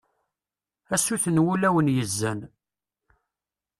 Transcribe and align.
a 0.93 0.95
sut 1.03 1.25
n 1.29 1.41
wulawen 1.45 1.87
yezzan 1.95 2.39